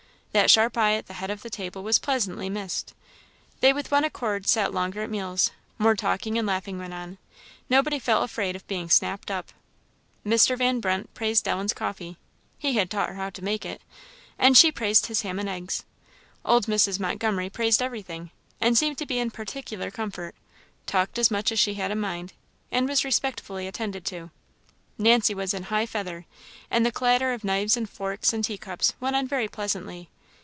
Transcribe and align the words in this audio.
That 0.33 0.49
sharp 0.49 0.77
eye 0.77 0.93
at 0.95 1.07
the 1.07 1.15
head 1.15 1.29
of 1.29 1.41
the 1.41 1.49
table 1.49 1.83
was 1.83 1.99
pleasantly 1.99 2.49
missed. 2.49 2.93
They 3.59 3.73
with 3.73 3.91
one 3.91 4.05
accord 4.05 4.47
sat 4.47 4.73
longer 4.73 5.01
at 5.01 5.09
meals; 5.09 5.51
more 5.77 5.93
talking 5.93 6.37
and 6.37 6.47
laughing 6.47 6.77
went 6.79 6.93
on; 6.93 7.17
nobody 7.69 7.99
felt 7.99 8.23
afraid 8.23 8.55
of 8.55 8.65
being 8.65 8.89
snapped 8.89 9.29
up. 9.29 9.51
Mr. 10.25 10.57
Van 10.57 10.79
Brunt 10.79 11.13
praised 11.13 11.49
Ellen's 11.49 11.73
coffee 11.73 12.15
(he 12.57 12.75
had 12.75 12.89
taught 12.89 13.09
her 13.09 13.15
how 13.15 13.29
to 13.29 13.43
make 13.43 13.65
it), 13.65 13.81
and 14.39 14.55
she 14.57 14.71
praised 14.71 15.07
his 15.07 15.23
ham 15.23 15.37
and 15.37 15.49
eggs. 15.49 15.83
Old 16.45 16.65
Mrs. 16.65 16.97
Montgomery 16.97 17.49
praised 17.49 17.81
everything, 17.81 18.31
and 18.61 18.77
seemed 18.77 18.97
to 18.99 19.05
be 19.05 19.19
in 19.19 19.31
particular 19.31 19.91
comfort; 19.91 20.33
talked 20.85 21.19
as 21.19 21.29
much 21.29 21.51
as 21.51 21.59
she 21.59 21.73
had 21.73 21.91
a 21.91 21.95
mind, 21.95 22.31
and 22.71 22.87
was 22.87 23.03
respectfully 23.03 23.67
attended 23.67 24.05
to. 24.05 24.31
Nancy 24.97 25.33
was 25.33 25.53
in 25.53 25.63
high 25.63 25.85
feather; 25.85 26.25
and 26.69 26.85
the 26.85 26.91
clatter 26.93 27.33
of 27.33 27.43
knives 27.43 27.75
and 27.75 27.89
forks 27.89 28.31
and 28.31 28.41
tea 28.45 28.57
cups 28.57 28.93
went 29.01 29.17
on 29.17 29.27
very 29.27 29.49
pleasantly. 29.49 30.07